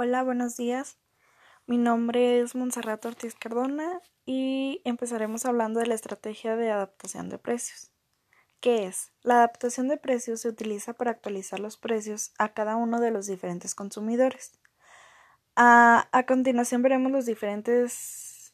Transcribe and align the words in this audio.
Hola, 0.00 0.22
buenos 0.22 0.56
días. 0.56 0.96
Mi 1.66 1.76
nombre 1.76 2.38
es 2.38 2.54
Monserrat 2.54 3.04
Ortiz 3.04 3.34
Cardona 3.34 4.00
y 4.24 4.80
empezaremos 4.84 5.44
hablando 5.44 5.80
de 5.80 5.88
la 5.88 5.96
estrategia 5.96 6.54
de 6.54 6.70
adaptación 6.70 7.28
de 7.28 7.38
precios. 7.38 7.90
¿Qué 8.60 8.86
es? 8.86 9.10
La 9.24 9.38
adaptación 9.38 9.88
de 9.88 9.96
precios 9.96 10.42
se 10.42 10.48
utiliza 10.50 10.92
para 10.92 11.10
actualizar 11.10 11.58
los 11.58 11.76
precios 11.76 12.30
a 12.38 12.50
cada 12.50 12.76
uno 12.76 13.00
de 13.00 13.10
los 13.10 13.26
diferentes 13.26 13.74
consumidores. 13.74 14.52
A, 15.56 16.08
a 16.12 16.26
continuación 16.26 16.80
veremos 16.80 17.10
las 17.10 17.26
diferentes 17.26 18.52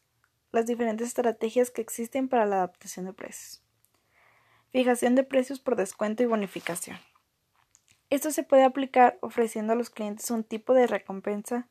estrategias 0.51 1.71
que 1.71 1.83
existen 1.83 2.31
para 2.31 2.47
la 2.47 2.57
adaptación 2.57 3.05
de 3.05 3.13
precios. 3.13 3.63
Fijación 4.71 5.15
de 5.15 5.25
precios 5.25 5.61
por 5.61 5.77
descuento 5.77 6.23
y 6.23 6.27
bonificación. 6.27 6.97
Esto 8.15 8.31
se 8.31 8.45
puede 8.45 8.63
aplicar 8.63 9.19
ofreciendo 9.23 9.73
a 9.73 9.77
los 9.77 9.91
clientes 9.91 10.31
un 10.31 10.45
tipo 10.45 10.73
de 10.73 10.87
recompensa. 10.87 11.67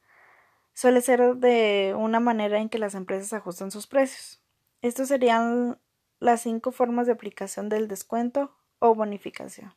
Suele 0.74 1.00
ser 1.00 1.38
de 1.38 1.96
una 1.98 2.20
manera 2.20 2.60
en 2.60 2.68
que 2.68 2.80
las 2.80 2.96
empresas 2.96 3.32
ajustan 3.32 3.72
sus 3.72 3.88
precios. 3.88 4.42
Estos 4.82 5.08
serían 5.08 5.80
las 6.20 6.42
cinco 6.42 6.74
formas 6.74 7.08
de 7.08 7.14
aplicación 7.14 7.70
del 7.70 7.88
descuento 7.88 8.54
o 8.80 8.94
bonificación. 8.94 9.74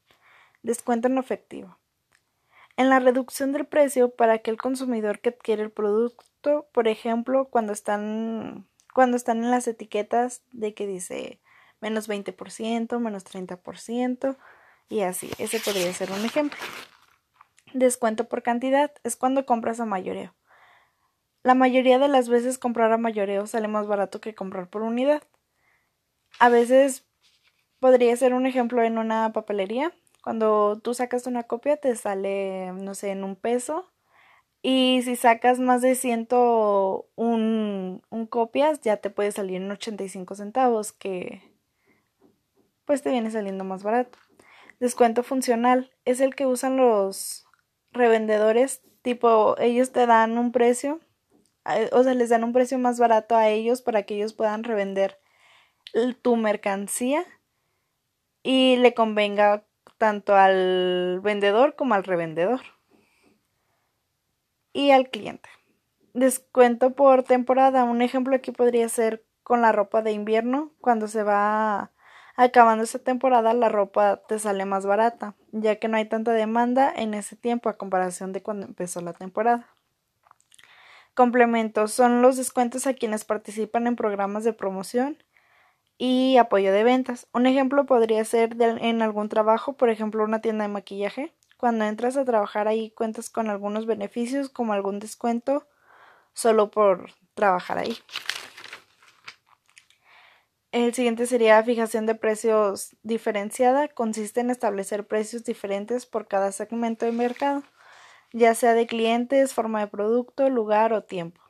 Descuento 0.64 1.06
en 1.06 1.18
efectivo. 1.18 1.78
En 2.77 2.91
la 2.91 2.98
reducción 2.98 3.52
del 3.52 3.66
precio 3.66 4.10
para 4.10 4.33
aquel 4.33 4.56
consumidor 4.56 5.20
que 5.20 5.28
adquiere 5.28 5.62
el 5.62 5.70
producto, 5.70 6.66
por 6.72 6.88
ejemplo, 6.88 7.44
cuando 7.44 7.72
están, 7.72 8.66
cuando 8.92 9.16
están 9.16 9.44
en 9.44 9.52
las 9.52 9.69
etiquetas 9.69 10.42
de 10.50 10.74
que 10.74 10.88
dice 10.88 11.38
menos 11.80 12.08
20%, 12.08 12.98
menos 12.98 13.24
30%, 13.24 14.36
y 14.88 15.00
así, 15.00 15.30
ese 15.38 15.60
podría 15.60 15.92
ser 15.92 16.10
un 16.12 16.24
ejemplo. 16.24 16.58
Descuento 17.72 18.28
por 18.28 18.42
cantidad 18.42 18.92
es 19.04 19.16
cuando 19.16 19.44
compras 19.44 19.80
a 19.80 19.86
mayoreo. 19.86 20.34
La 21.42 21.54
mayoría 21.54 21.98
de 21.98 22.08
las 22.08 22.28
veces 22.28 22.58
comprar 22.58 22.92
a 22.92 22.98
mayoreo 22.98 23.46
sale 23.46 23.69
más 23.69 23.86
barato 23.86 24.20
que 24.20 24.34
comprar 24.34 24.69
por 24.69 24.83
unidad. 24.83 25.22
A 26.38 26.48
veces 26.48 27.06
podría 27.78 28.16
ser 28.16 28.34
un 28.34 28.46
ejemplo 28.46 28.83
en 28.83 28.98
una 28.98 29.33
papelería. 29.33 29.92
Cuando 30.22 30.80
tú 30.83 30.94
sacas 30.94 31.27
una 31.27 31.44
copia 31.44 31.77
te 31.77 31.94
sale, 31.94 32.72
no 32.72 32.94
sé, 32.94 33.11
en 33.11 33.22
un 33.22 33.36
peso. 33.36 33.92
Y 34.61 35.02
si 35.05 35.14
sacas 35.14 35.61
más 35.61 35.83
de 35.83 35.94
101 35.94 38.02
un 38.11 38.27
copias, 38.27 38.80
ya 38.80 38.96
te 38.96 39.11
puede 39.11 39.30
salir 39.30 39.62
en 39.62 39.70
85 39.70 40.34
centavos, 40.34 40.92
que 40.92 41.42
pues 42.84 43.02
te 43.02 43.11
viene 43.11 43.30
saliendo 43.30 43.62
más 43.62 43.84
barato. 43.84 44.18
Descuento 44.80 45.22
funcional 45.22 45.91
es 46.05 46.20
el 46.20 46.34
que 46.34 46.46
usan 46.46 46.77
los 46.77 47.46
revendedores, 47.92 48.83
tipo 49.02 49.56
ellos 49.58 49.92
te 49.92 50.06
dan 50.06 50.36
un 50.36 50.52
precio, 50.52 51.00
o 51.92 52.02
sea, 52.02 52.14
les 52.14 52.28
dan 52.28 52.44
un 52.44 52.52
precio 52.52 52.78
más 52.78 52.98
barato 52.98 53.36
a 53.36 53.48
ellos 53.48 53.83
para 53.83 54.02
que 54.02 54.16
ellos 54.16 54.34
puedan 54.34 54.64
revender 54.64 55.18
tu 56.22 56.36
mercancía 56.36 57.24
y 58.42 58.77
le 58.77 58.94
convenga 58.94 59.64
tanto 59.98 60.34
al 60.34 61.20
vendedor 61.22 61.74
como 61.74 61.94
al 61.94 62.05
revendedor 62.05 62.61
y 64.72 64.90
al 64.90 65.08
cliente. 65.08 65.48
Descuento 66.12 66.90
por 66.90 67.22
temporada. 67.22 67.84
Un 67.84 68.02
ejemplo 68.02 68.36
aquí 68.36 68.50
podría 68.50 68.88
ser 68.88 69.24
con 69.42 69.62
la 69.62 69.72
ropa 69.72 70.02
de 70.02 70.12
invierno 70.12 70.72
cuando 70.80 71.08
se 71.08 71.22
va 71.22 71.92
Acabando 72.39 72.84
esta 72.84 72.98
temporada 72.98 73.55
la 73.55 73.70
ropa 73.70 74.19
te 74.29 74.39
sale 74.39 74.67
más 74.67 74.84
barata, 74.84 75.34
ya 75.53 75.77
que 75.77 75.89
no 75.89 75.97
hay 75.97 76.05
tanta 76.05 76.33
demanda 76.33 76.92
en 76.95 77.15
ese 77.15 77.34
tiempo 77.34 77.70
a 77.70 77.79
comparación 77.79 78.34
de 78.34 78.42
cuando 78.42 78.67
empezó 78.67 79.01
la 79.01 79.15
temporada. 79.15 79.67
Complementos 81.14 81.92
son 81.92 82.20
los 82.20 82.37
descuentos 82.37 82.87
a 82.87 82.92
quienes 82.92 83.25
participan 83.25 83.87
en 83.87 83.97
programas 83.97 84.45
de 84.45 84.53
promoción 84.53 85.17
y 85.97 86.37
apoyo 86.37 86.75
de 86.75 86.85
ventas. 86.85 87.27
Un 87.33 87.46
ejemplo 87.46 87.86
podría 87.86 88.23
ser 88.27 88.55
en 88.61 89.01
algún 89.01 89.30
trabajo, 89.30 89.73
por 89.73 89.89
ejemplo 89.89 90.23
una 90.23 90.42
tienda 90.42 90.64
de 90.64 90.69
maquillaje. 90.69 91.33
Cuando 91.57 91.86
entras 91.86 92.19
a 92.19 92.27
trabajar 92.27 92.69
ahí 92.69 92.91
cuentas 92.91 93.30
con 93.30 93.48
algunos 93.48 93.86
beneficios 93.86 94.51
como 94.51 94.75
algún 94.75 94.98
descuento 94.98 95.67
solo 96.35 96.70
por 96.70 97.13
trabajar 97.35 97.79
ahí. 97.79 97.96
El 100.77 100.92
siguiente 100.92 101.27
sería 101.27 101.63
fijación 101.63 102.05
de 102.05 102.14
precios 102.14 102.95
diferenciada. 103.03 103.89
Consiste 103.89 104.41
en 104.41 104.51
establecer 104.51 105.07
precios 105.07 105.42
diferentes 105.42 106.05
por 106.05 106.29
cada 106.29 106.53
segmento 106.53 107.07
de 107.07 107.13
mercado, 107.13 107.63
ya 108.35 108.55
sea 108.55 108.75
de 108.75 108.87
clientes, 108.87 109.55
forma 109.55 109.81
de 109.81 109.87
producto, 109.87 110.51
lugar 110.51 110.92
o 110.92 111.03
tiempo. 111.03 111.41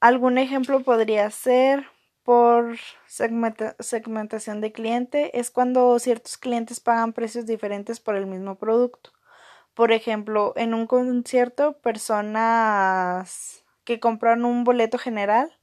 Algún 0.00 0.38
ejemplo 0.38 0.80
podría 0.80 1.30
ser 1.30 1.88
por 2.22 2.78
segmentación 3.06 4.62
de 4.62 4.72
cliente. 4.72 5.38
Es 5.38 5.50
cuando 5.50 5.98
ciertos 5.98 6.38
clientes 6.38 6.80
pagan 6.80 7.12
precios 7.12 7.44
diferentes 7.44 8.00
por 8.00 8.16
el 8.16 8.26
mismo 8.26 8.54
producto. 8.54 9.12
Por 9.74 9.92
ejemplo, 9.92 10.54
en 10.56 10.72
un 10.72 10.86
concierto, 10.86 11.76
personas 11.82 13.62
que 13.84 14.00
compran 14.00 14.46
un 14.46 14.64
boleto 14.64 14.96
general 14.96 15.59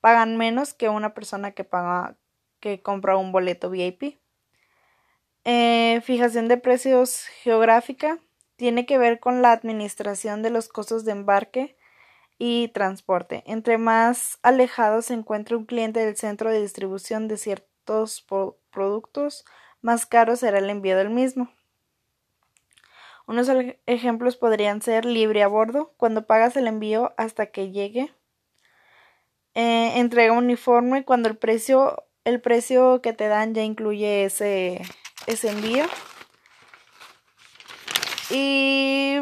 pagan 0.00 0.36
menos 0.36 0.74
que 0.74 0.88
una 0.88 1.14
persona 1.14 1.52
que 1.52 1.64
paga 1.64 2.16
que 2.60 2.82
compra 2.82 3.16
un 3.16 3.32
boleto 3.32 3.70
VIP. 3.70 4.18
Eh, 5.44 6.00
fijación 6.04 6.48
de 6.48 6.56
precios 6.56 7.24
geográfica 7.42 8.18
tiene 8.56 8.86
que 8.86 8.98
ver 8.98 9.20
con 9.20 9.40
la 9.40 9.52
administración 9.52 10.42
de 10.42 10.50
los 10.50 10.68
costos 10.68 11.04
de 11.04 11.12
embarque 11.12 11.76
y 12.38 12.68
transporte. 12.68 13.42
Entre 13.46 13.78
más 13.78 14.38
alejado 14.42 15.02
se 15.02 15.14
encuentre 15.14 15.56
un 15.56 15.64
cliente 15.64 16.00
del 16.00 16.16
centro 16.16 16.50
de 16.50 16.60
distribución 16.60 17.28
de 17.28 17.36
ciertos 17.36 18.26
productos, 18.70 19.44
más 19.80 20.06
caro 20.06 20.36
será 20.36 20.58
el 20.58 20.70
envío 20.70 20.96
del 20.96 21.10
mismo. 21.10 21.50
Unos 23.26 23.48
ejemplos 23.86 24.36
podrían 24.36 24.80
ser 24.80 25.04
libre 25.04 25.42
a 25.42 25.48
bordo, 25.48 25.92
cuando 25.96 26.26
pagas 26.26 26.56
el 26.56 26.66
envío 26.66 27.12
hasta 27.16 27.46
que 27.46 27.70
llegue 27.70 28.12
eh, 29.58 29.98
entrega 29.98 30.34
uniforme 30.34 31.04
cuando 31.04 31.28
el 31.28 31.36
precio, 31.36 32.04
el 32.22 32.40
precio 32.40 33.02
que 33.02 33.12
te 33.12 33.26
dan 33.26 33.54
ya 33.54 33.64
incluye 33.64 34.24
ese, 34.24 34.80
ese 35.26 35.48
envío. 35.48 35.84
Y 38.30 39.16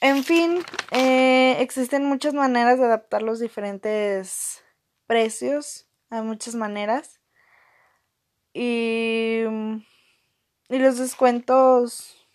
en 0.00 0.24
fin, 0.24 0.64
eh, 0.90 1.58
existen 1.60 2.04
muchas 2.04 2.34
maneras 2.34 2.80
de 2.80 2.86
adaptar 2.86 3.22
los 3.22 3.38
diferentes 3.38 4.64
precios. 5.06 5.86
Hay 6.10 6.22
muchas 6.22 6.56
maneras. 6.56 7.20
Y, 8.52 9.44
y 10.68 10.78
los 10.78 10.98
descuentos 10.98 12.25